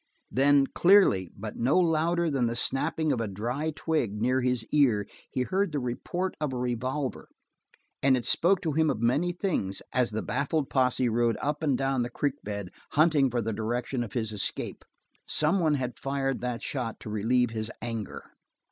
Then, 0.31 0.65
clearly, 0.65 1.29
but 1.37 1.57
no 1.57 1.77
louder 1.77 2.31
than 2.31 2.47
the 2.47 2.55
snapping 2.55 3.11
of 3.11 3.21
a 3.21 3.27
dry 3.27 3.69
twig 3.75 4.19
near 4.19 4.41
his 4.41 4.65
ear, 4.71 5.05
he 5.29 5.43
heard 5.43 5.71
the 5.71 5.79
report 5.79 6.33
of 6.41 6.51
a 6.53 6.57
revolver 6.57 7.29
and 8.01 8.17
it 8.17 8.25
spoke 8.25 8.61
to 8.61 8.71
him 8.71 8.89
of 8.89 8.99
many 8.99 9.31
things 9.31 9.79
as 9.93 10.09
the 10.09 10.23
baffled 10.23 10.71
posse 10.71 11.07
rode 11.07 11.37
up 11.39 11.61
and 11.61 11.77
down 11.77 12.01
the 12.01 12.09
creek 12.09 12.41
bed 12.43 12.71
hunting 12.93 13.29
for 13.29 13.43
the 13.43 13.53
direction 13.53 14.01
of 14.03 14.13
his 14.13 14.31
escape. 14.31 14.83
Some 15.27 15.59
one 15.59 15.75
had 15.75 15.99
fired 15.99 16.41
that 16.41 16.63
shot 16.63 16.99
to 17.01 17.11
relieve 17.11 17.51
his 17.51 17.71
anger. 17.79 18.23